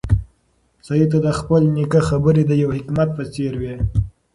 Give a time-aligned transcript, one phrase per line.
[0.87, 3.75] سعید ته د خپل نیکه خبرې د یو حکمت په څېر وې.